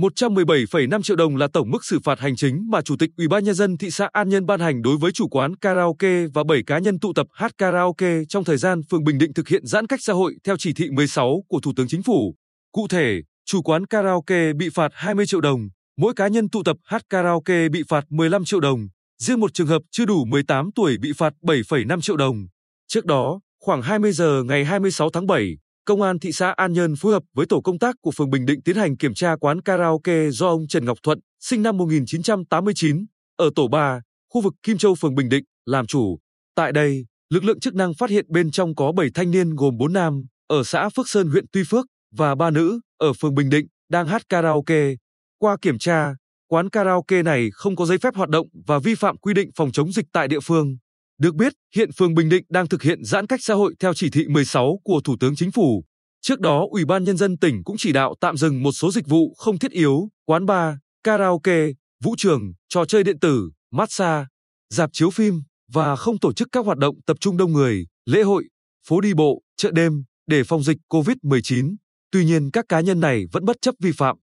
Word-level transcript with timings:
117,5 0.00 1.02
triệu 1.02 1.16
đồng 1.16 1.36
là 1.36 1.48
tổng 1.52 1.70
mức 1.70 1.84
xử 1.84 1.98
phạt 2.04 2.20
hành 2.20 2.36
chính 2.36 2.66
mà 2.70 2.82
Chủ 2.82 2.96
tịch 2.98 3.10
Ủy 3.16 3.28
ban 3.28 3.44
nhân 3.44 3.54
dân 3.54 3.78
thị 3.78 3.90
xã 3.90 4.08
An 4.12 4.28
Nhơn 4.28 4.46
ban 4.46 4.60
hành 4.60 4.82
đối 4.82 4.96
với 4.96 5.12
chủ 5.12 5.28
quán 5.28 5.56
karaoke 5.56 6.26
và 6.34 6.44
7 6.44 6.62
cá 6.66 6.78
nhân 6.78 7.00
tụ 7.00 7.12
tập 7.12 7.26
hát 7.32 7.58
karaoke 7.58 8.24
trong 8.28 8.44
thời 8.44 8.56
gian 8.56 8.80
phường 8.90 9.04
Bình 9.04 9.18
Định 9.18 9.34
thực 9.34 9.48
hiện 9.48 9.66
giãn 9.66 9.86
cách 9.86 10.00
xã 10.02 10.12
hội 10.12 10.34
theo 10.44 10.56
chỉ 10.58 10.72
thị 10.72 10.90
16 10.90 11.42
của 11.48 11.60
Thủ 11.60 11.72
tướng 11.76 11.88
Chính 11.88 12.02
phủ. 12.02 12.34
Cụ 12.72 12.88
thể, 12.88 13.20
chủ 13.46 13.62
quán 13.62 13.86
karaoke 13.86 14.52
bị 14.52 14.68
phạt 14.74 14.92
20 14.94 15.26
triệu 15.26 15.40
đồng, 15.40 15.68
mỗi 15.96 16.14
cá 16.14 16.28
nhân 16.28 16.50
tụ 16.50 16.62
tập 16.62 16.76
hát 16.84 17.02
karaoke 17.10 17.68
bị 17.68 17.82
phạt 17.88 18.04
15 18.10 18.44
triệu 18.44 18.60
đồng, 18.60 18.88
riêng 19.18 19.40
một 19.40 19.54
trường 19.54 19.66
hợp 19.66 19.82
chưa 19.90 20.04
đủ 20.04 20.24
18 20.24 20.70
tuổi 20.74 20.96
bị 21.00 21.12
phạt 21.16 21.32
7,5 21.42 22.00
triệu 22.00 22.16
đồng. 22.16 22.46
Trước 22.88 23.04
đó, 23.04 23.40
khoảng 23.60 23.82
20 23.82 24.12
giờ 24.12 24.42
ngày 24.42 24.64
26 24.64 25.10
tháng 25.10 25.26
7, 25.26 25.56
Công 25.90 26.02
an 26.02 26.18
thị 26.18 26.32
xã 26.32 26.50
An 26.50 26.72
Nhơn 26.72 26.96
phối 26.96 27.12
hợp 27.12 27.22
với 27.34 27.46
tổ 27.46 27.60
công 27.60 27.78
tác 27.78 27.96
của 28.02 28.10
phường 28.10 28.30
Bình 28.30 28.46
Định 28.46 28.62
tiến 28.62 28.76
hành 28.76 28.96
kiểm 28.96 29.14
tra 29.14 29.36
quán 29.36 29.62
karaoke 29.62 30.30
do 30.30 30.48
ông 30.48 30.66
Trần 30.68 30.84
Ngọc 30.84 30.98
Thuận, 31.02 31.18
sinh 31.40 31.62
năm 31.62 31.76
1989, 31.76 33.06
ở 33.36 33.50
tổ 33.56 33.68
3, 33.68 34.00
khu 34.32 34.40
vực 34.40 34.54
Kim 34.62 34.78
Châu 34.78 34.94
phường 34.94 35.14
Bình 35.14 35.28
Định, 35.28 35.44
làm 35.66 35.86
chủ. 35.86 36.18
Tại 36.54 36.72
đây, 36.72 37.04
lực 37.30 37.44
lượng 37.44 37.60
chức 37.60 37.74
năng 37.74 37.94
phát 37.94 38.10
hiện 38.10 38.26
bên 38.28 38.50
trong 38.50 38.74
có 38.74 38.92
7 38.92 39.08
thanh 39.14 39.30
niên 39.30 39.56
gồm 39.56 39.76
4 39.78 39.92
nam, 39.92 40.22
ở 40.46 40.62
xã 40.64 40.88
Phước 40.88 41.08
Sơn 41.08 41.28
huyện 41.28 41.44
Tuy 41.52 41.62
Phước, 41.70 41.86
và 42.16 42.34
3 42.34 42.50
nữ, 42.50 42.80
ở 42.98 43.12
phường 43.12 43.34
Bình 43.34 43.50
Định, 43.50 43.66
đang 43.88 44.06
hát 44.06 44.28
karaoke. 44.28 44.90
Qua 45.38 45.56
kiểm 45.62 45.78
tra, 45.78 46.14
quán 46.48 46.70
karaoke 46.70 47.22
này 47.22 47.48
không 47.52 47.76
có 47.76 47.86
giấy 47.86 47.98
phép 47.98 48.14
hoạt 48.14 48.28
động 48.28 48.46
và 48.66 48.78
vi 48.78 48.94
phạm 48.94 49.16
quy 49.16 49.34
định 49.34 49.50
phòng 49.56 49.72
chống 49.72 49.92
dịch 49.92 50.06
tại 50.12 50.28
địa 50.28 50.40
phương. 50.40 50.76
Được 51.20 51.34
biết, 51.34 51.52
hiện 51.76 51.92
phường 51.92 52.14
Bình 52.14 52.28
Định 52.28 52.44
đang 52.48 52.68
thực 52.68 52.82
hiện 52.82 53.04
giãn 53.04 53.26
cách 53.26 53.40
xã 53.42 53.54
hội 53.54 53.74
theo 53.80 53.94
chỉ 53.94 54.10
thị 54.10 54.26
16 54.28 54.80
của 54.84 55.00
Thủ 55.04 55.16
tướng 55.20 55.36
Chính 55.36 55.50
phủ. 55.50 55.84
Trước 56.20 56.40
đó, 56.40 56.66
Ủy 56.70 56.84
ban 56.84 57.04
Nhân 57.04 57.16
dân 57.16 57.38
tỉnh 57.38 57.64
cũng 57.64 57.76
chỉ 57.78 57.92
đạo 57.92 58.14
tạm 58.20 58.36
dừng 58.36 58.62
một 58.62 58.72
số 58.72 58.90
dịch 58.90 59.06
vụ 59.06 59.34
không 59.38 59.58
thiết 59.58 59.70
yếu, 59.70 60.08
quán 60.26 60.46
bar, 60.46 60.74
karaoke, 61.04 61.66
vũ 62.04 62.14
trường, 62.18 62.52
trò 62.68 62.84
chơi 62.84 63.04
điện 63.04 63.18
tử, 63.20 63.50
massage, 63.70 64.26
dạp 64.70 64.90
chiếu 64.92 65.10
phim 65.10 65.42
và 65.72 65.96
không 65.96 66.18
tổ 66.18 66.32
chức 66.32 66.48
các 66.52 66.64
hoạt 66.64 66.78
động 66.78 66.94
tập 67.06 67.16
trung 67.20 67.36
đông 67.36 67.52
người, 67.52 67.86
lễ 68.06 68.22
hội, 68.22 68.44
phố 68.88 69.00
đi 69.00 69.14
bộ, 69.14 69.42
chợ 69.56 69.70
đêm 69.70 70.04
để 70.26 70.44
phòng 70.44 70.62
dịch 70.62 70.78
COVID-19. 70.88 71.76
Tuy 72.10 72.24
nhiên 72.24 72.50
các 72.50 72.64
cá 72.68 72.80
nhân 72.80 73.00
này 73.00 73.24
vẫn 73.32 73.44
bất 73.44 73.56
chấp 73.62 73.74
vi 73.78 73.92
phạm. 73.92 74.16